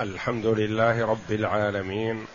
[0.00, 2.26] الحمد لله رب العالمين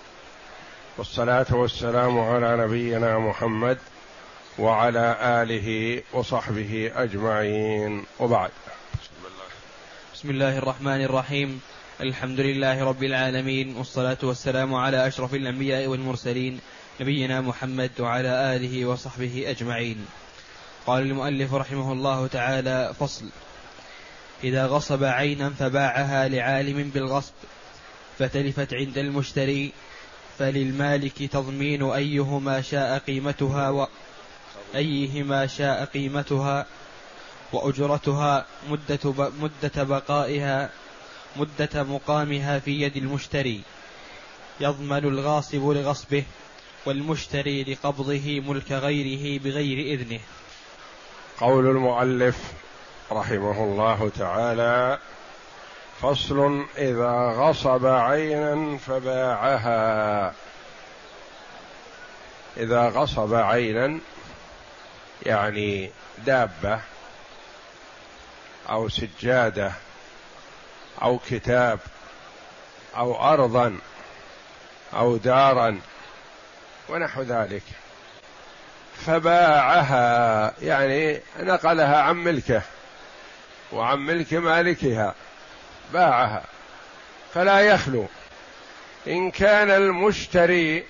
[0.98, 3.78] والصلاة والسلام على نبينا محمد
[4.60, 8.06] وعلى آله وصحبه أجمعين.
[8.20, 8.50] وبعد.
[10.14, 11.62] بسم الله الرحمن الرحيم.
[12.02, 16.60] الحمد لله رب العالمين والصلاة والسلام على أشرف الأنبياء والمرسلين
[17.02, 20.06] نبينا محمد وعلى آله وصحبه أجمعين.
[20.86, 23.26] قال المؤلف رحمه الله تعالى فصل.
[24.44, 27.34] إذا غصب عينا فباعها لعالم بالغصب
[28.20, 29.72] فتلفت عند المشتري
[30.40, 33.88] فللمالك تضمين أيهما شاء قيمتها و
[34.76, 36.66] أيهما شاء قيمتها
[37.54, 40.70] وأجرتها مدة, مدة بقائها
[41.36, 43.62] مدة مقامها في يد المشتري.
[44.60, 46.24] يضمن الغاصب لغصبه
[46.86, 50.20] والمشتري لقبضه ملك غيره بغير إذنه.
[51.40, 52.54] قول المؤلف
[53.12, 55.00] رحمه الله تعالى
[56.02, 60.34] فصل إذا غصب عينا فباعها.
[62.58, 64.00] إذا غصب عينا
[65.24, 66.80] يعني دابة
[68.70, 69.72] أو سجادة
[71.02, 71.80] أو كتاب
[72.98, 73.78] أو أرضا
[74.94, 75.80] أو دارا
[76.90, 77.64] ونحو ذلك.
[79.06, 82.62] فباعها يعني نقلها عن ملكه
[83.72, 85.16] وعن ملك مالكها.
[85.96, 86.44] باعها
[87.34, 88.06] فلا يخلو.
[89.08, 90.84] إن كان المشتري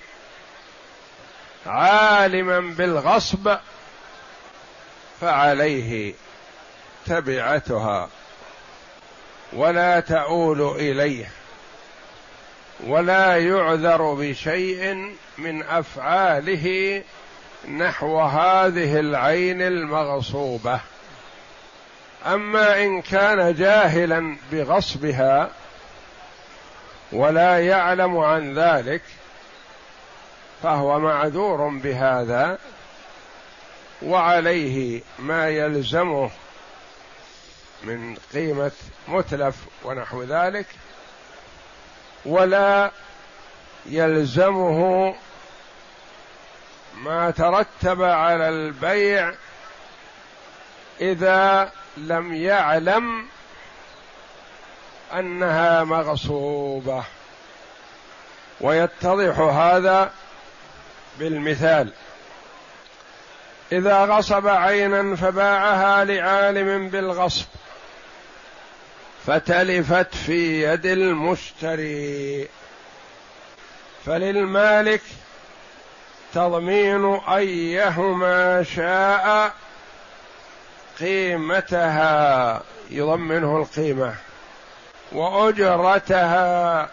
[1.66, 3.56] عالما بالغصب
[5.20, 6.14] فعليه
[7.06, 8.08] تبعتها
[9.52, 11.30] ولا تؤول إليه
[12.86, 17.02] ولا يعذر بشيء من أفعاله
[17.68, 20.80] نحو هذه العين المغصوبة.
[22.26, 25.50] أما إن كان جاهلا بغصبها
[27.12, 29.02] ولا يعلم عن ذلك
[30.62, 32.58] فهو معذور بهذا
[34.02, 36.30] وعليه ما يلزمه
[37.82, 38.72] من قيمة
[39.08, 40.66] متلف ونحو ذلك
[42.24, 42.90] ولا
[43.86, 45.14] يلزمه
[46.96, 49.34] ما ترتب على البيع
[51.00, 53.26] إذا لم يعلم
[55.14, 57.04] أنها مغصوبة.
[58.60, 60.12] ويتضح هذا
[61.18, 61.92] بالمثال.
[63.72, 67.46] إذا غصب عينا فباعها لعالم بالغصب
[69.26, 72.48] فتلفت في يد المشتري.
[74.06, 75.02] فللمالك
[76.34, 79.52] تضمين أيهما شاء
[81.00, 84.14] قيمتها يضمنه القيمة.
[85.12, 86.88] وأجرتها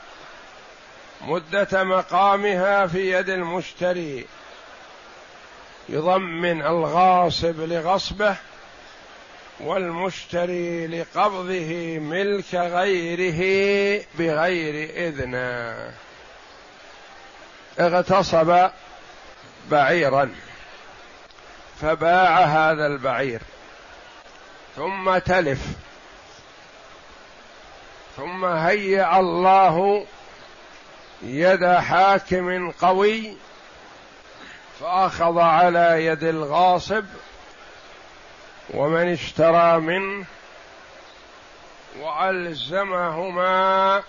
[1.22, 4.26] مدة مقامها في يد المشتري.
[5.90, 8.36] يضمن الغاصب لغصبه
[9.60, 15.94] والمشتري لقبضه ملك غيره بغير إذنه.
[17.80, 18.70] اغتصب
[19.72, 20.36] بعيرا.
[21.82, 23.42] فباع هذا البعير.
[24.76, 25.60] ثم تلف.
[28.18, 30.06] ثم هيأ الله
[31.22, 33.38] يد حاكم قوي
[34.80, 37.06] فأخذ على يد الغاصب
[38.70, 40.26] ومن اشترى منه
[42.00, 44.04] وألزمهما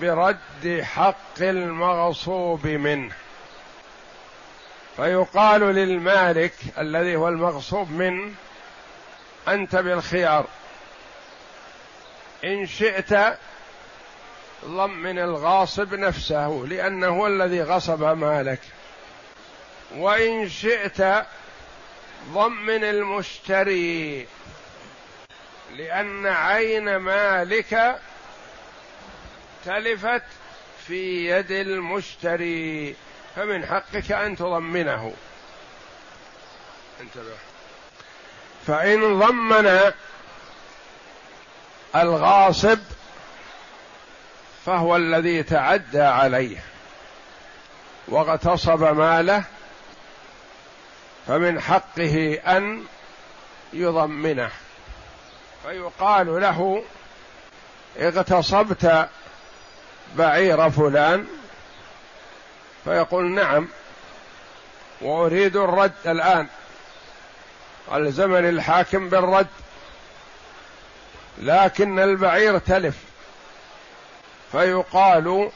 [0.00, 3.14] برد حق المغصوب منه.
[4.96, 8.32] فيقال للمالك الذي هو المغصوب منه
[9.48, 10.46] أنت بالخيار.
[12.44, 13.38] إن شئت
[14.64, 18.60] ضمن الغاصب نفسه لأنه هو الذي غصب مالك.
[19.96, 21.26] وإن شئت
[22.28, 24.26] ضمن المشتري
[25.76, 28.00] لأن عين مالك
[29.64, 30.22] تلفت
[30.86, 32.96] في يد المشتري.
[33.36, 35.14] فمن حقك أن تضمنه.
[37.00, 37.53] انتبه
[38.66, 39.92] فإن ضمن
[41.96, 42.78] الغاصب
[44.66, 46.58] فهو الذي تعدى عليه
[48.08, 49.44] واغتصب ماله
[51.26, 52.84] فمن حقه أن
[53.72, 54.50] يضمنه
[55.62, 56.84] فيقال له
[58.00, 59.08] اغتصبت
[60.16, 61.26] بعير فلان
[62.84, 63.68] فيقول نعم
[65.00, 66.48] وأريد الرد الآن
[67.92, 69.46] الزمن الحاكم بالرد.
[71.38, 72.96] لكن البعير تلف.
[74.52, 75.50] فيقال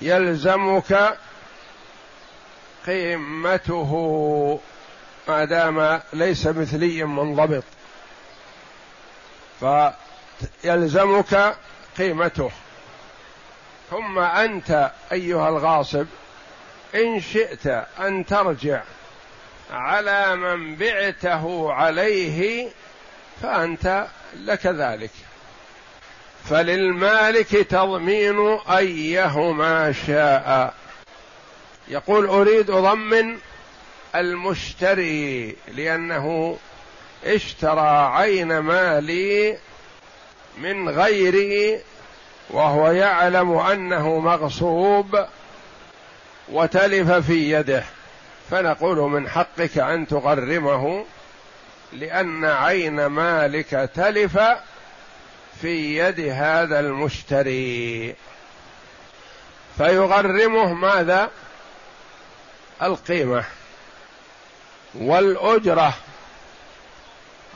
[0.00, 1.18] يلزمك
[2.86, 3.92] قيمته
[5.28, 7.64] ما دام ليس مثلي منضبط.
[10.62, 11.56] فيلزمك
[11.98, 12.50] قيمته.
[13.90, 16.06] ثم أنت أيها الغاصب
[16.94, 17.66] إن شئت
[18.00, 18.82] أن ترجع
[19.70, 22.68] على من بعته عليه
[23.42, 25.10] فأنت لك ذلك.
[26.44, 30.74] فللمالك تضمين أيهما شاء.
[31.88, 33.38] يقول أريد اضمن
[34.14, 36.58] المشتري لأنه
[37.24, 39.58] اشترى عين مالي
[40.58, 41.80] من غيري
[42.50, 45.26] وهو يعلم أنه مغصوب
[46.48, 47.84] وتلف في يده.
[48.50, 51.04] فنقول من حقك أن تغرمه
[51.92, 54.38] لأن عين مالك تلف
[55.60, 58.14] في يد هذا المشتري.
[59.78, 61.30] فيغرمه ماذا؟
[62.82, 63.44] القيمة
[64.94, 65.94] والأجرة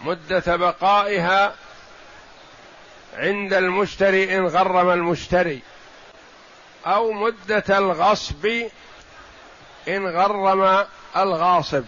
[0.05, 1.55] مدة بقائها
[3.17, 5.61] عند المشتري إن غرم المشتري
[6.87, 8.47] أو مدة الغصب
[9.89, 10.87] إن غرم
[11.17, 11.85] الغاصب.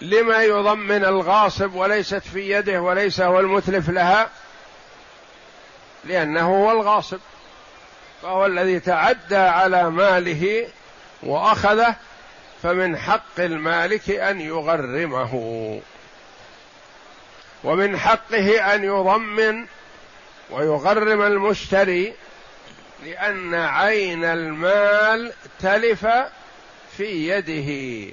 [0.00, 4.30] لما يضمن الغاصب وليست في يده وليس هو المتلف لها؟
[6.04, 7.18] لأنه هو الغاصب.
[8.22, 10.68] فهو الذي تعدى على ماله
[11.22, 11.96] وأخذه
[12.62, 15.32] فمن حق المالك أن يغرمه.
[17.64, 19.66] ومن حقه أن يضمن
[20.50, 22.14] ويغرم المشتري.
[23.04, 26.06] لأن عين المال تلف
[26.96, 28.12] في يده.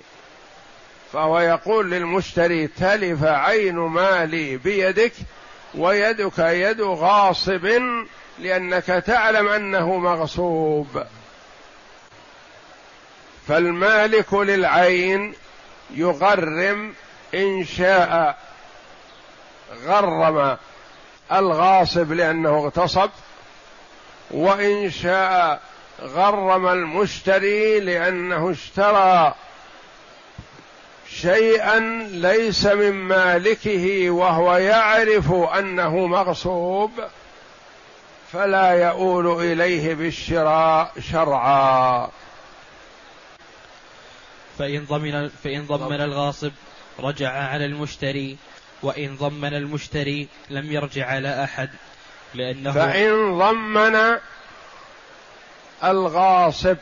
[1.14, 5.14] فهو يقول للمشتري تلف عين مالي بيدك
[5.76, 7.82] ويدك يد غاصب
[8.40, 11.04] لأنك تعلم أنه مغصوب.
[13.48, 15.34] فالمالك للعين
[15.92, 16.94] يغرم
[17.34, 18.38] إن شاء
[19.86, 20.58] غرم
[21.32, 23.10] الغاصب لأنه اغتصب
[24.32, 25.62] وإن شاء
[26.02, 29.36] غرم المشتري لأنه اشترى
[31.10, 31.80] شيئا
[32.12, 36.92] ليس من مالكه وهو يعرف أنه مغصوب
[38.32, 42.10] فلا يؤول إليه بالشراء شرعا.
[44.60, 46.52] فإن ضمن فإن ضمن الغاصب
[47.00, 48.38] رجع على المشتري
[48.84, 51.70] وإن ضمن المشتري لم يرجع على أحد.
[52.34, 54.18] لأنه فإن ضمن
[55.84, 56.78] الغاصب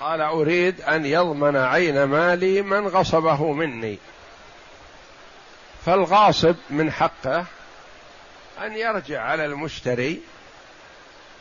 [0.00, 3.98] قال أريد أن يضمن عين مالي من غصبه مني.
[5.86, 7.44] فالغاصب من حقه
[8.64, 10.20] أن يرجع على المشتري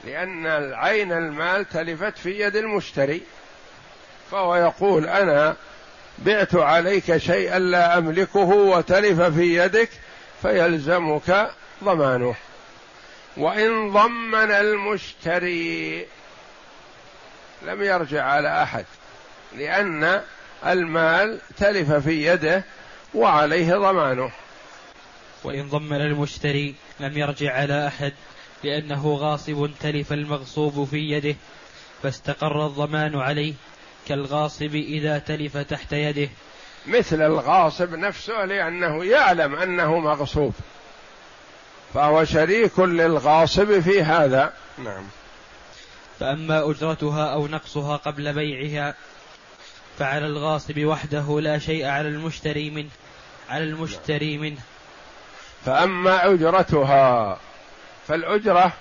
[0.06, 3.22] لأن العين المال تلفت في يد المشتري.
[4.32, 5.56] فهو يقول أنا
[6.18, 9.90] بعت عليك شيئا لا أملكه وتلف في يدك
[10.42, 11.52] فيلزمك
[11.84, 12.36] ضمانه.
[13.38, 16.06] وإن ضمن المشتري
[17.62, 18.86] لم يرجع على أحد
[19.58, 20.22] لأن
[20.66, 22.64] المال تلف في يده
[23.14, 24.32] وعليه ضمانه.
[25.44, 28.14] وإن ضمن المشتري لم يرجع على أحد
[28.64, 31.36] لأنه غاصب تلف المغصوب في يده
[32.04, 33.54] فاستقر الضمان عليه
[34.08, 36.30] كالغاصب إذا تلف تحت يده.
[36.88, 40.54] مثل الغاصب نفسه لأنه يعلم أنه مغصوب.
[41.94, 44.54] فهو شريك للغاصب في هذا.
[44.78, 45.04] نعم.
[46.20, 48.96] فأما أجرتها أو نقصها قبل بيعها
[50.00, 52.90] فعلى الغاصب وحده لا شيء على المشتري منه
[53.50, 54.62] على المشتري منه.
[55.66, 57.38] فأما أجرتها
[58.08, 58.74] فالأجرة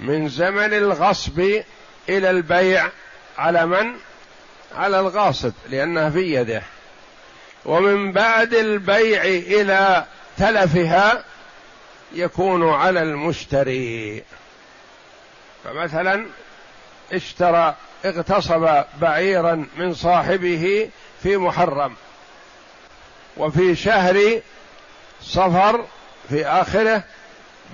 [0.00, 1.40] من زمن الغصب
[2.08, 2.88] إلى البيع
[3.38, 3.92] على من؟
[4.74, 6.62] على الغاصب لأنها في يده.
[7.64, 10.04] ومن بعد البيع إلى
[10.38, 11.24] تلفها
[12.12, 14.24] يكون على المشتري.
[15.64, 16.26] فمثلا
[17.12, 20.90] اشترى اغتصب بعيرا من صاحبه
[21.22, 21.94] في محرم.
[23.36, 24.40] وفي شهر
[25.22, 25.84] صفر
[26.28, 27.02] في آخره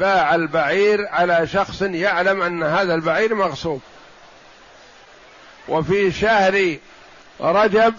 [0.01, 3.81] باع البعير على شخص يعلم أن هذا البعير مغصوب.
[5.69, 6.77] وفي شهر
[7.41, 7.95] رجب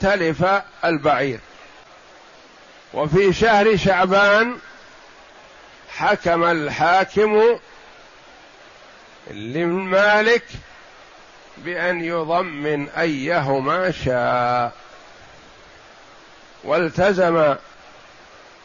[0.00, 0.44] تلف
[0.84, 1.40] البعير.
[2.94, 4.56] وفي شهر شعبان
[5.98, 7.58] حكم الحاكم
[9.30, 10.44] للمالك
[11.56, 14.72] بأن يضمن أيهما شاء.
[16.64, 17.54] والتزم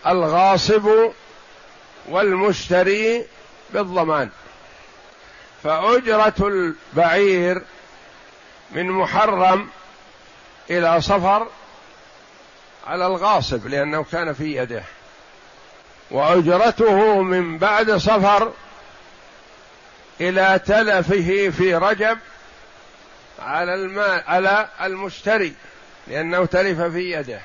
[0.08, 1.12] الغاصب
[2.10, 3.26] والمشتري
[3.70, 4.30] بالضمان.
[5.64, 7.62] فأجرة البعير
[8.72, 9.70] من محرم
[10.70, 11.48] إلى صفر
[12.88, 14.84] على الغاصب لأنه كان في يده.
[16.12, 18.52] وأجرته من بعد صفر
[20.22, 22.18] إلى تلفه في رجب
[23.40, 25.54] على الماء على المشتري
[26.08, 27.42] لأنه تلف في يده.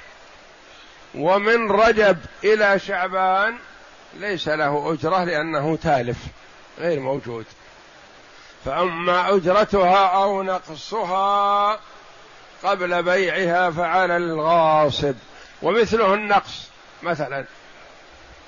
[1.15, 3.57] ومن رجب إلى شعبان
[4.15, 6.17] ليس له أجرة لأنه تالف
[6.79, 7.45] غير موجود.
[8.65, 11.81] فأما أجرتها أو نقصها
[12.65, 15.15] قبل بيعها فعلى الغاصب.
[15.63, 16.69] ومثله النقص
[17.03, 17.45] مثلا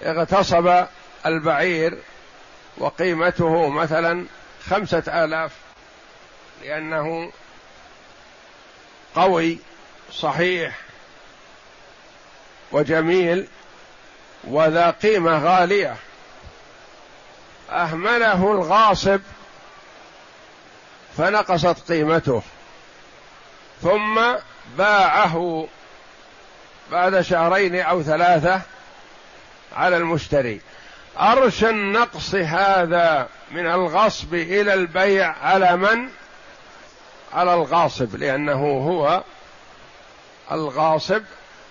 [0.02, 0.86] اغتصب
[1.26, 1.98] البعير
[2.76, 4.26] وقيمته مثلا
[4.70, 5.52] خمسة آلاف
[6.62, 7.32] لأنه
[9.14, 9.58] قوي
[10.12, 10.78] صحيح
[12.72, 13.48] وجميل
[14.44, 15.96] وذا قيمة غالية.
[17.70, 19.20] أهمله الغاصب
[21.16, 22.42] فنقصت قيمته
[23.82, 24.20] ثم
[24.78, 25.66] باعه
[26.90, 28.60] بعد شهرين أو ثلاثة
[29.78, 30.60] على المشتري.
[31.18, 36.08] أرش النقص هذا من الغصب إلى البيع على من؟
[37.32, 39.22] على الغاصب لأنه هو
[40.52, 41.22] الغاصب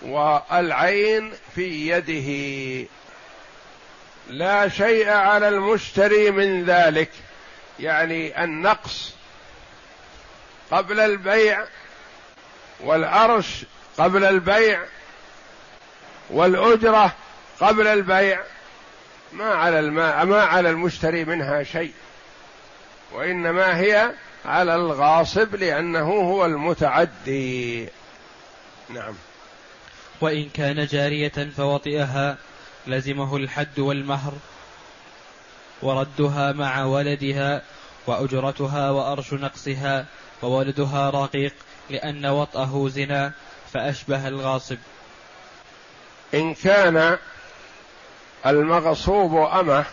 [0.01, 2.89] والعين في يده.
[4.29, 7.11] لا شيء على المشتري من ذلك.
[7.79, 9.13] يعني النقص
[10.71, 11.65] قبل البيع
[12.79, 13.65] والعرش
[13.97, 14.79] قبل البيع
[16.29, 17.15] والأجرة
[17.59, 18.41] قبل البيع
[19.33, 21.93] ما على الماء ما على المشتري منها شيء
[23.13, 24.11] وإنما هي
[24.45, 27.89] على الغاصب لأنه هو المتعدي.
[28.89, 29.13] نعم.
[30.21, 32.37] وإن كان جارية فوطئها
[32.87, 34.33] لزمه الحد والمهر
[35.81, 37.61] وردها مع ولدها
[38.07, 40.05] وأجرتها وأرش نقصها
[40.41, 41.53] وولدها رقيق
[41.89, 43.31] لأن وطأه زنا
[43.73, 44.77] فأشبه الغاصب.
[46.33, 47.17] إن كان
[48.45, 49.85] المغصوب أمه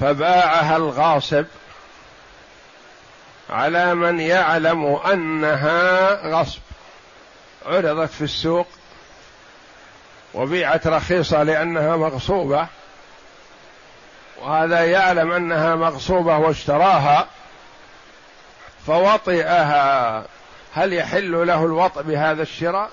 [0.00, 1.44] فباعها الغاصب
[3.50, 6.60] على من يعلم أنها غصب.
[7.66, 8.66] عرضت في السوق
[10.34, 12.66] وبيعت رخيصة لأنها مغصوبة
[14.42, 17.26] وهذا يعلم أنها مغصوبة واشتراها
[18.86, 20.24] فوطئها.
[20.74, 22.90] هل يحل له الوطء بهذا الشراء؟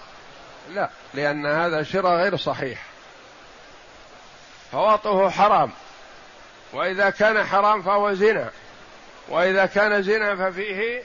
[0.70, 2.87] لا لأن هذا شراء غير صحيح.
[4.72, 5.72] فوطئه حرام.
[6.74, 8.50] وإذا كان حرام فهو زنا.
[9.30, 11.04] وإذا كان زنا ففيه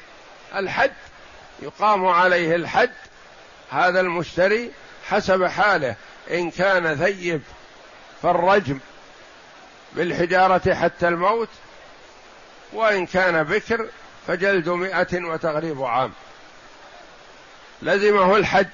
[0.55, 0.93] الحد.
[1.63, 2.93] يقام عليه الحد.
[3.71, 4.71] هذا المشتري
[5.09, 5.95] حسب حاله.
[6.31, 7.43] إن كان ثيب
[8.23, 8.79] فالرجم
[9.93, 11.49] بالحجارة حتى الموت.
[12.73, 13.89] وإن كان بكر
[14.27, 16.13] فجلد مئة وتغريب عام.
[17.83, 18.71] لزمه الحد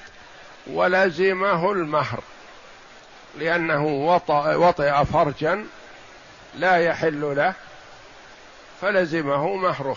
[0.66, 2.22] ولزمه المهر.
[3.36, 5.66] لأنه وطأ, وطئ فرجا
[6.54, 7.54] لا يحل له
[8.80, 9.96] فلزمه مهره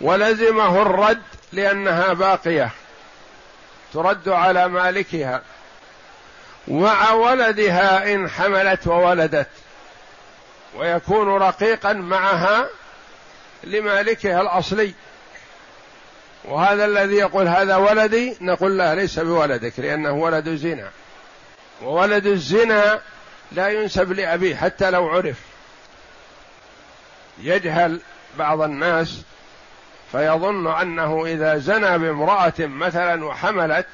[0.00, 1.22] ولزمه الرد
[1.52, 2.70] لأنها باقية
[3.94, 5.42] ترد على مالكها
[6.68, 9.48] مع ولدها إن حملت وولدت
[10.76, 12.68] ويكون رقيقا معها
[13.64, 14.94] لمالكها الأصلي.
[16.44, 20.90] وهذا الذي يقول هذا ولدي نقول لا ليس بولدك لأنه ولد زنا.
[21.82, 23.00] وولد الزنا
[23.52, 25.36] لا ينسب لأبيه حتى لو عرف.
[27.38, 28.00] يجهل
[28.38, 29.22] بعض الناس
[30.12, 33.86] فيظن أنه إذا زنى بامرأة مثلا وحملت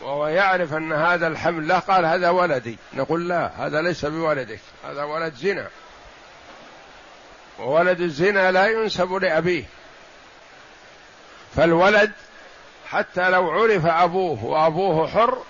[0.00, 2.78] وهو يعرف أن هذا الحمل له قال هذا ولدي.
[2.94, 5.68] نقول لا هذا ليس بولدك هذا ولد زنا.
[7.58, 9.64] وولد الزنا لا ينسب لأبيه.
[11.56, 12.12] فالولد
[12.88, 15.42] حتى لو عرف أبوه وأبوه حر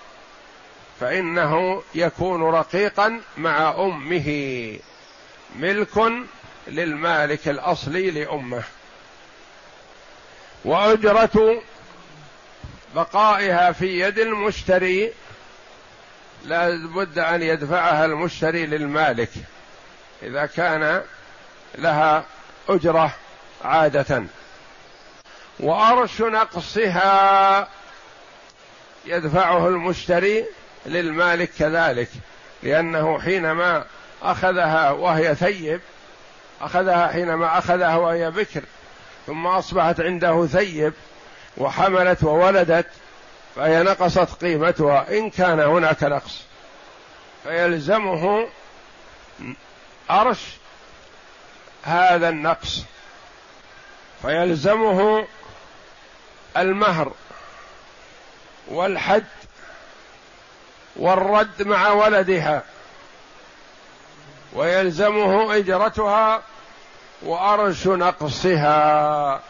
[1.00, 4.78] فإنه يكون رقيقا مع أمه
[5.56, 6.12] ملك
[6.66, 8.62] للمالك الأصلي لأمه.
[10.64, 11.62] وأجرة
[12.94, 15.12] بقائها في يد المشتري
[16.44, 19.30] لا بد أن يدفعها المشتري للمالك.
[20.22, 21.02] إذا كان
[21.78, 22.24] لها
[22.68, 23.14] أجرة
[23.64, 24.24] عادة.
[25.60, 27.68] وأرش نقصها
[29.04, 30.46] يدفعه المشتري
[30.86, 32.08] للمالك كذلك
[32.62, 33.84] لأنه حينما
[34.22, 35.80] أخذها وهي ثيب
[36.60, 38.62] أخذها حينما أخذها وهي بكر
[39.26, 40.92] ثم أصبحت عنده ثيب
[41.56, 42.86] وحملت وولدت
[43.56, 45.18] فهي نقصت قيمتها.
[45.18, 46.42] إن كان هناك نقص
[47.44, 48.48] فيلزمه
[50.10, 50.40] أرش
[51.82, 52.82] هذا النقص
[54.22, 55.26] فيلزمه
[56.56, 57.12] المهر
[58.68, 59.24] والحد
[60.98, 62.62] والرد مع ولدها
[64.52, 66.42] ويلزمه إجرتها
[67.22, 69.42] وأرش نقصها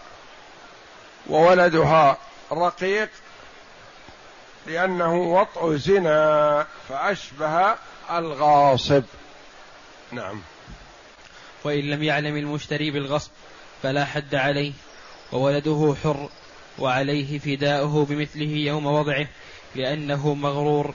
[1.27, 2.17] وولدها
[2.53, 3.09] رقيق
[4.67, 7.75] لأنه وطء زنا فأشبه
[8.11, 9.03] الغاصب.
[10.13, 10.41] نعم.
[11.65, 13.31] وإن لم يعلم المشتري بالغصب
[13.83, 14.73] فلا حد عليه
[15.33, 16.29] وولده حر
[16.79, 19.27] وعليه فداؤه بمثله يوم وضعه
[19.75, 20.95] لأنه مغرور.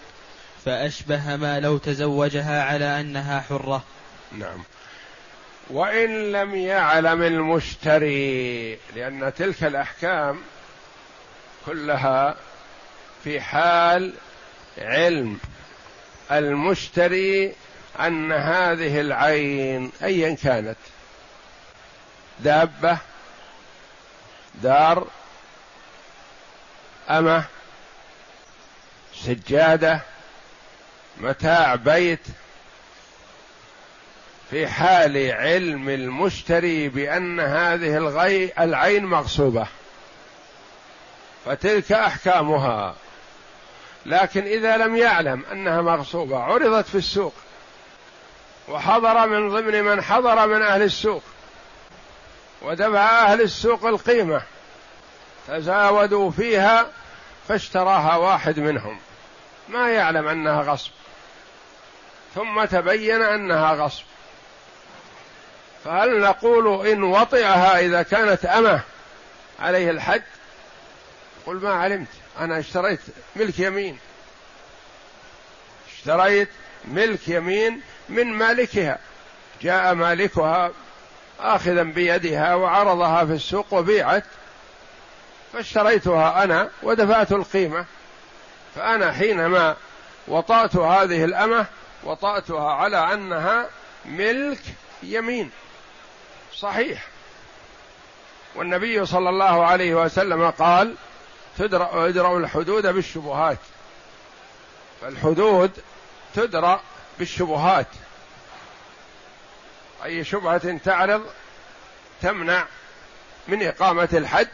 [0.65, 3.83] فأشبه ما لو تزوجها على أنها حرة.
[4.31, 4.63] نعم.
[5.69, 10.41] وإن لم يعلم المشتري لأن تلك الأحكام
[11.65, 12.35] كلها
[13.23, 14.13] في حال
[14.77, 15.39] علم
[16.31, 17.53] المشتري
[17.99, 20.77] أن هذه العين أيا كانت
[22.39, 22.97] دابة
[24.63, 25.07] دار
[27.09, 27.43] أمة
[29.15, 30.01] سجادة
[31.17, 32.19] متاع بيت
[34.51, 39.67] في حال علم المشتري بأن هذه الغي العين مغصوبة.
[41.45, 42.95] فتلك أحكامها.
[44.05, 47.33] لكن إذا لم يعلم أنها مغصوبة عرضت في السوق.
[48.67, 51.23] وحضر من ضمن من حضر من أهل السوق.
[52.61, 54.41] ودفع أهل السوق القيمة.
[55.47, 56.87] تزاودوا فيها
[57.47, 58.99] فاشتراها واحد منهم.
[59.71, 60.91] ما يعلم أنها غصب.
[62.35, 64.03] ثم تبين أنها غصب.
[65.85, 68.81] فهل نقول إن وطئها إذا كانت أمة
[69.59, 70.23] عليه الحد؟
[71.45, 72.07] قل ما علمت.
[72.39, 72.99] أنا اشتريت
[73.35, 73.99] ملك يمين.
[75.97, 76.49] اشتريت
[76.85, 78.97] ملك يمين من مالكها.
[79.61, 80.71] جاء مالكها
[81.39, 84.23] آخذا بيدها وعرضها في السوق وبيعت.
[85.53, 87.85] فاشتريتها أنا ودفعت القيمة.
[88.75, 89.75] فأنا حينما
[90.27, 91.65] وطأت هذه الأمة
[92.03, 93.69] وطأتها على أنها
[94.05, 94.61] ملك
[95.03, 95.51] يمين.
[96.55, 97.07] صحيح.
[98.55, 100.95] والنبي صلى الله عليه وسلم قال
[101.57, 103.57] تدرأ الحدود بالشبهات.
[105.01, 105.71] فالحدود
[106.35, 106.81] تدرأ
[107.19, 107.87] بالشبهات.
[110.05, 111.25] أي شبهة تعرض
[112.21, 112.65] تمنع
[113.47, 114.49] من إقامة الحد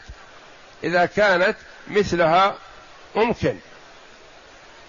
[0.84, 1.56] إذا كانت
[1.88, 2.56] مثلها
[3.16, 3.60] ممكن.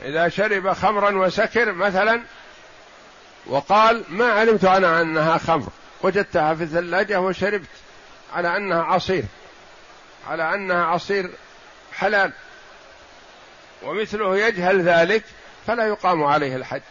[0.03, 2.23] إذا شرب خمرا وسكر مثلا
[3.47, 5.69] وقال ما علمت أنا أنها خمر.
[6.03, 7.69] وجدتها في الثلاجة وشربت
[8.35, 9.25] على أنها عصير
[10.29, 11.31] على أنها عصير
[11.93, 12.33] حلال.
[13.83, 15.25] ومثله يجهل ذلك
[15.67, 16.83] فلا يقام عليه الحد.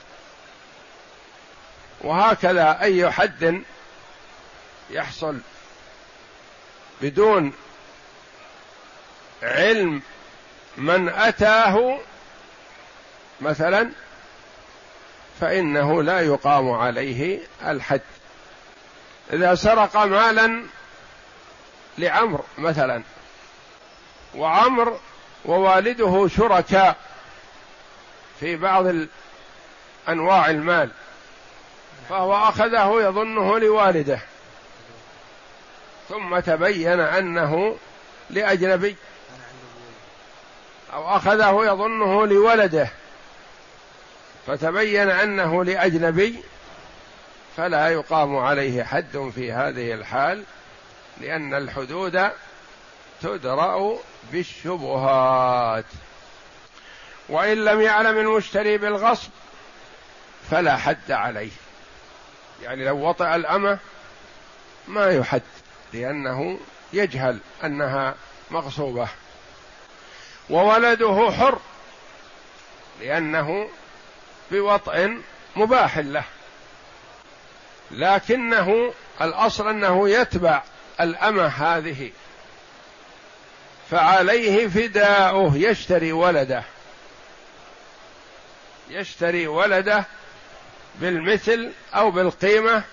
[2.01, 3.61] وهكذا أي حد
[4.89, 5.39] يحصل
[7.01, 7.53] بدون
[9.43, 10.01] علم
[10.77, 11.99] من أتاه
[13.41, 13.89] مثلا
[15.41, 18.01] فإنه لا يقام عليه الحد
[19.33, 20.63] إذا سرق مالا
[21.97, 23.03] لعمر مثلا
[24.35, 24.99] وعمر
[25.45, 26.95] ووالده شركاء
[28.39, 28.85] في بعض
[30.09, 30.89] أنواع المال
[32.09, 34.19] فهو أخذه يظنه لوالده.
[36.09, 37.77] ثم تبين أنه
[38.29, 38.95] لأجنبي
[40.93, 42.89] أو أخذه يظنه لولده.
[44.47, 46.43] فتبين أنه لأجنبي
[47.57, 50.43] فلا يقام عليه حد في هذه الحال
[51.21, 52.29] لأن الحدود
[53.21, 53.97] تدرأ
[54.31, 55.85] بالشبهات.
[57.29, 59.29] وإن لم يعلم المشتري بالغصب
[60.51, 61.51] فلا حد عليه.
[62.63, 63.79] يعني لو وطئ الأمة
[64.87, 65.41] ما يحد
[65.93, 66.59] لأنه
[66.93, 68.15] يجهل أنها
[68.51, 69.07] مغصوبة.
[70.49, 71.59] وولده حر
[73.01, 73.69] لأنه
[74.51, 75.17] بوطء
[75.55, 76.23] مباح له.
[77.91, 80.61] لكنه الأصل أنه يتبع
[81.01, 82.11] الأمة هذه.
[83.91, 85.55] فعليه فداؤه.
[85.55, 86.63] يشتري ولده.
[88.89, 90.05] يشتري ولده
[90.95, 92.83] بالمثل أو بالقيمة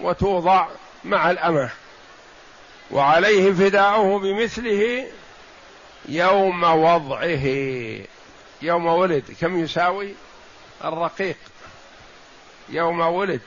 [0.00, 0.66] وتوضع
[1.04, 1.70] مع الأمة.
[2.90, 5.06] وعليه فداؤه بمثله
[6.08, 7.46] يوم وضعه.
[8.62, 9.36] يوم ولد.
[9.40, 10.14] كم يساوي؟
[10.84, 11.36] الرقيق.
[12.68, 13.40] يوم ولد.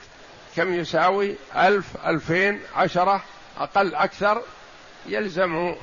[0.56, 3.22] كم يساوي؟ ألف ألفين عشرة
[3.58, 4.42] أقل أكثر.
[5.06, 5.74] يلزم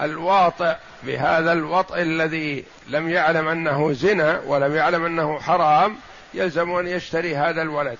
[0.00, 5.96] الواطئ بهذا الوطء الذي لم يعلم أنه زنا ولم يعلم أنه حرام
[6.34, 7.98] يلزم أن يشتري هذا الولد.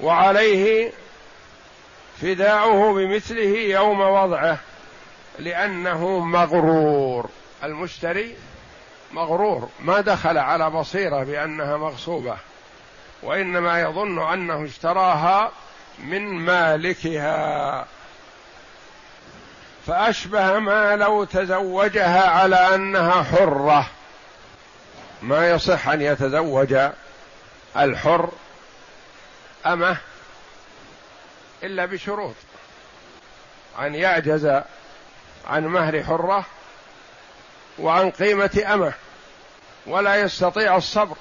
[0.00, 0.92] وعليه
[2.22, 4.58] فداؤه بمثله يوم وضعه
[5.38, 7.30] لأنه مغرور.
[7.64, 8.36] المشتري
[9.12, 12.36] مغرور ما دخل على بصيرة بأنها مغصوبة
[13.22, 15.52] وإنما يظن أنه اشتراها
[15.98, 17.86] من مالكها.
[19.86, 23.86] فأشبه ما لو تزوجها على أنها حرة.
[25.22, 26.76] ما يصح أن يتزوج
[27.76, 28.30] الحر
[29.66, 29.96] أمه
[31.62, 32.34] إلا بشروط.
[33.80, 34.62] أن يعجز
[35.46, 36.44] عن مهر حرة
[37.80, 38.92] وعن قيمة أمه
[39.86, 41.16] ولا يستطيع الصبر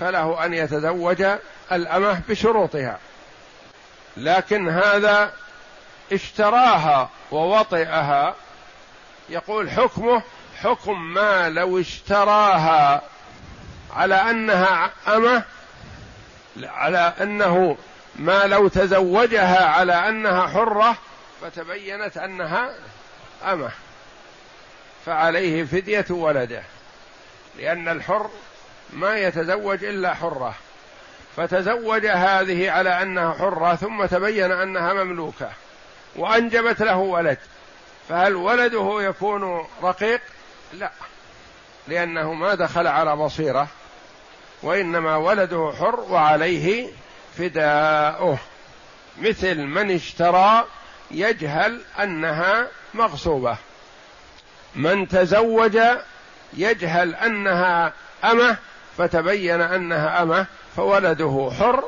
[0.00, 1.26] فله أن يتزوج
[1.72, 2.98] الأمة بشروطها.
[4.16, 5.32] لكن هذا
[6.12, 8.34] اشتراها ووطئها
[9.28, 10.22] يقول حكمه
[10.62, 13.02] حكم ما لو اشتراها
[13.92, 15.42] على أنها أمة
[16.62, 17.76] على أنه
[18.16, 20.96] ما لو تزوجها على أنها حرة
[21.42, 22.74] فتبينت أنها
[23.44, 23.70] أمة.
[25.06, 26.62] فعليه فدية ولده
[27.58, 28.30] لأن الحر
[28.92, 30.54] ما يتزوج إلا حرة.
[31.36, 35.50] فتزوج هذه على أنها حرة ثم تبين أنها مملوكة
[36.16, 37.38] وأنجبت له ولد.
[38.08, 40.20] فهل ولده يكون رقيق؟
[40.72, 40.90] لا
[41.88, 43.68] لأنه ما دخل على بصيرة
[44.62, 46.88] وإنما ولده حر وعليه
[47.38, 48.38] فداؤه.
[49.18, 50.64] مثل من اشترى
[51.10, 53.56] يجهل أنها مغصوبة.
[54.76, 55.78] من تزوج
[56.52, 57.92] يجهل أنها
[58.24, 58.56] أمة
[58.98, 61.84] فتبين أنها أمة فولده حر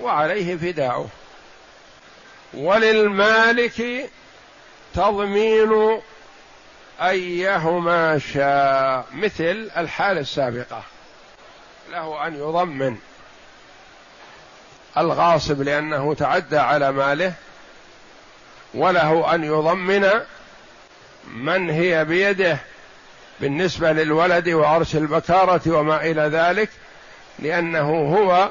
[0.00, 1.08] وعليه فداؤه.
[2.54, 4.10] وللمالك
[4.94, 6.00] تضمين
[7.00, 10.82] أيهما شاء مثل الحالة السابقة.
[11.90, 12.98] له أن يضمن
[14.98, 17.32] الغاصب لأنه تعدى على ماله
[18.74, 20.10] وله أن يضمن
[21.30, 22.58] من هي بيده
[23.40, 26.70] بالنسبة للولد وعرش البكارة وما إلى ذلك؟
[27.38, 28.50] لأنه هو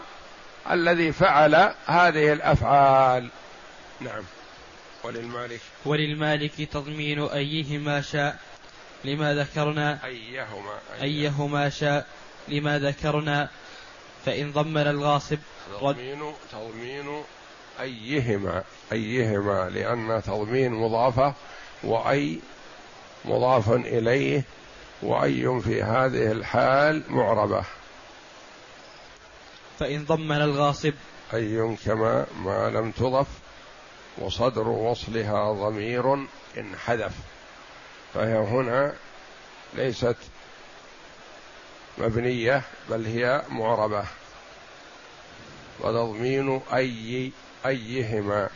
[0.71, 3.29] الذي فعل هذه الأفعال.
[3.99, 4.23] نعم.
[5.03, 5.59] وللمالك.
[5.85, 8.39] وللمالك تضمين أيهما شاء
[9.05, 9.99] لما ذكرنا.
[10.05, 11.69] أيهما أيهما.
[11.69, 12.05] شاء
[12.47, 13.49] لما ذكرنا.
[14.25, 15.37] فإن ضمن الغاصب
[15.81, 17.23] تضمين تضمين
[17.81, 21.33] أيهما أيهما لأن تضمين مضافة
[21.83, 22.39] وأي
[23.25, 24.43] مضاف إليه
[25.03, 27.63] وأي في هذه الحال معربة.
[29.79, 30.93] فإن ضمن الغاصب.
[31.33, 33.27] أي كما ما لم تضف
[34.17, 36.13] وصدر وصلها ضمير
[36.57, 37.13] انحذف.
[38.13, 38.93] فهي هنا
[39.73, 40.17] ليست
[41.97, 44.03] مبنية بل هي معربة.
[45.79, 47.31] وتضمين أي
[47.65, 48.49] أيهما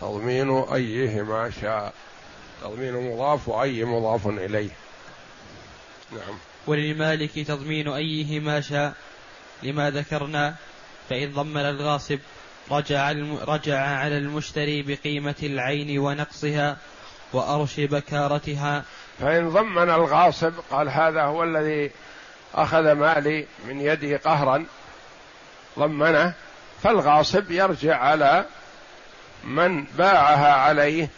[0.00, 1.92] تضمين أيهما شاء.
[2.62, 4.70] تضمين مضاف وأي مضاف إليه.
[6.12, 6.38] نعم.
[6.66, 8.94] وللمالك تضمين ايهما شاء.
[9.62, 10.54] لما ذكرنا
[11.10, 12.18] فإن ضمن الغاصب
[12.70, 13.12] رجع
[13.48, 16.76] رجع على المشتري بقيمة العين ونقصها
[17.32, 18.84] وأرش بكارتها.
[19.18, 21.90] فإن ضمن الغاصب قال هذا هو الذي
[22.54, 24.66] أخذ مالي من يدي قهرا.
[25.78, 26.34] ضمنه
[26.82, 28.46] فالغاصب يرجع على
[29.44, 31.08] من باعها عليه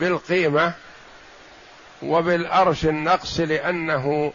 [0.00, 0.72] بالقيمة
[2.02, 4.32] وبالأرش النقص لأنه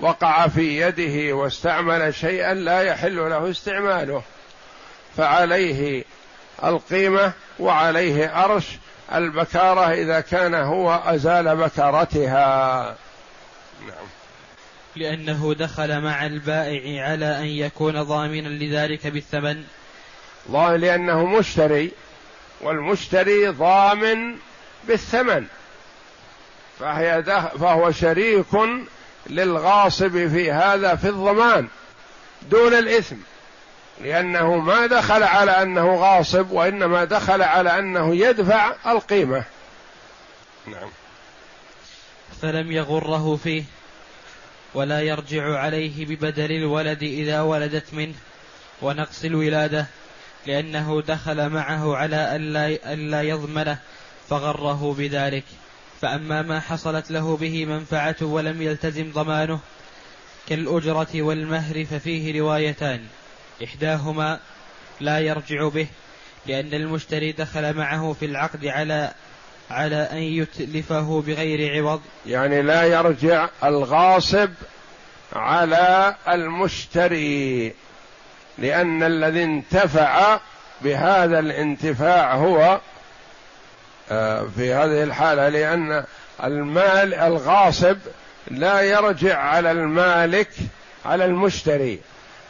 [0.00, 4.22] وقع في يده واستعمل شيئا لا يحل له استعماله.
[5.16, 6.04] فعليه
[6.64, 8.66] القيمة وعليه أرش
[9.14, 12.96] البكارة إذا كان هو أزال بكارتها.
[13.86, 14.06] نعم.
[14.96, 19.64] لأنه دخل مع البائع على أن يكون ضامنا لذلك بالثمن.
[20.52, 21.92] لأنه مشتري.
[22.62, 24.36] والمشتري ضامن
[24.88, 25.46] بالثمن.
[26.78, 27.22] فهي
[27.60, 28.46] فهو شريك
[29.26, 31.68] للغاصب في هذا في الضمان
[32.50, 33.16] دون الإثم.
[34.00, 39.44] لأنه ما دخل على أنه غاصب وإنما دخل على أنه يدفع القيمة.
[40.66, 40.88] نعم.
[42.42, 43.64] فلم يغره فيه
[44.74, 48.14] ولا يرجع عليه ببدل الولد إذا ولدت منه.
[48.82, 49.86] ونقص الولادة.
[50.46, 53.78] لأنه دخل معه على ألا, ألا يضمنه
[54.28, 55.44] فغره بذلك.
[56.00, 59.60] فأما ما حصلت له به منفعة ولم يلتزم ضمانه
[60.48, 63.00] كالأجرة والمهر ففيه روايتان.
[63.64, 64.38] إحداهما
[65.00, 65.86] لا يرجع به
[66.46, 69.12] لأن المشتري دخل معه في العقد على
[69.70, 72.00] على أن يتلفه بغير عوض.
[72.26, 74.50] يعني لا يرجع الغاصب
[75.32, 77.74] على المشتري.
[78.58, 80.40] لأن الذي انتفع
[80.80, 82.80] بهذا الانتفاع هو
[84.10, 86.04] آه، في هذه الحالة لأن
[86.44, 87.98] المال الغاصب
[88.50, 90.50] لا يرجع على المالك
[91.04, 92.00] على المشتري.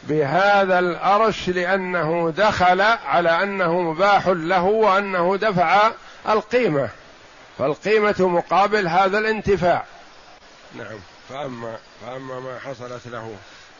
[0.03, 5.91] بهذا الأرش لأنه دخل على أنه مباح له وأنه دفع
[6.29, 6.89] القيمة.
[7.57, 9.85] فالقيمة مقابل هذا الانتفاع.
[10.75, 13.35] نعم فأما فأما ما حصلت له.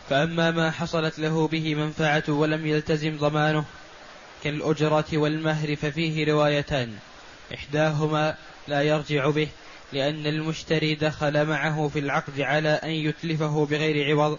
[0.10, 3.64] فأما ما حصلت له به منفعة ولم يلتزم ضمانه
[4.44, 6.94] كالأجرة والمهر ففيه روايتان.
[7.54, 8.36] إحداهما
[8.68, 9.48] لا يرجع به
[9.94, 14.38] لأن المشتري دخل معه في العقد على أن يتلفه بغير عوض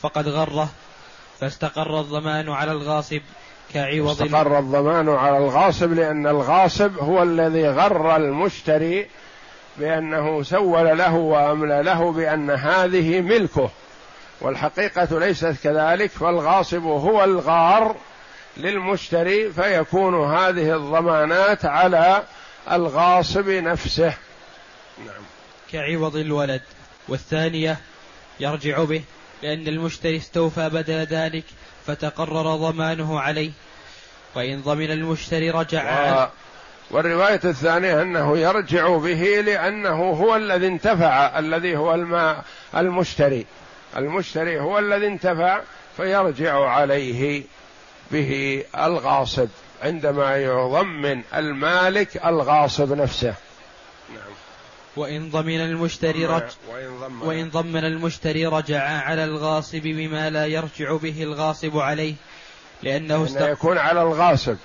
[0.00, 0.68] فقد غره
[1.40, 3.20] فاستقر الضمان على الغاصب
[3.74, 9.06] كعوض استقر الضمان على الغاصب لأن الغاصب هو الذي غر المشتري
[9.78, 13.70] بأنه سول له وأملى له بأن هذه ملكه.
[14.42, 17.96] والحقيقة ليست كذلك فالغاصب هو الغار
[18.56, 22.22] للمشتري فيكون هذه الضمانات على
[22.70, 24.14] الغاصب نفسه.
[24.98, 25.22] نعم.
[25.72, 26.62] كعوض الولد.
[27.08, 27.78] والثانية
[28.40, 29.02] يرجع به
[29.42, 31.44] لأن المشتري استوفى بدل ذلك
[31.86, 33.50] فتقرر ضمانه عليه.
[34.34, 36.22] وإن ضمن المشتري رجع.
[36.24, 36.28] و...
[36.90, 42.44] والرواية الثانية أنه يرجع به لأنه هو الذي انتفع الذي هو الماء
[42.76, 43.46] المشتري.
[43.96, 45.60] المشتري هو الذي انتفع
[45.96, 47.42] فيرجع عليه
[48.10, 49.48] به الغاصب
[49.82, 53.34] عندما يضمن المالك الغاصب نفسه.
[54.10, 54.32] نعم.
[54.96, 60.96] وإن ضمن المشتري رج وإن ضمن, وإن ضمن المشتري رجع على الغاصب بما لا يرجع
[60.96, 62.14] به الغاصب عليه
[62.82, 63.40] لأنه است...
[63.40, 64.56] يكون على الغاصب.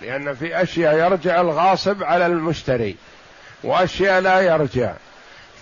[0.00, 2.96] لأن في أشياء يرجع الغاصب على المشتري
[3.64, 4.94] وأشياء لا يرجع.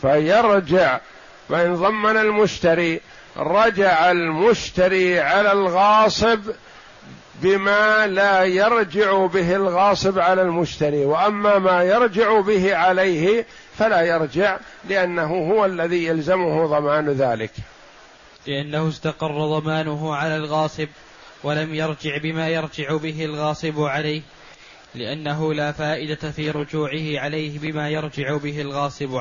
[0.00, 1.00] فيرجع
[1.48, 3.00] فإن ضمن المشتري
[3.36, 6.40] رجع المشتري على الغاصب
[7.42, 11.04] بما لا يرجع به الغاصب على المشتري.
[11.04, 13.46] وأما ما يرجع به عليه
[13.78, 14.58] فلا يرجع
[14.88, 17.50] لأنه هو الذي يلزمه ضمان ذلك.
[18.46, 20.88] لأنه استقر ضمانه على الغاصب
[21.44, 24.22] ولم يرجع بما يرجع به الغاصب عليه
[24.94, 29.20] لأنه لا فائدة في رجوعه عليه بما يرجع به الغاصب